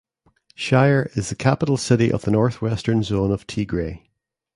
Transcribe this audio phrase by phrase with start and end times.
[0.55, 4.01] Shire is the capital city of the Northwestern zone of Tigray.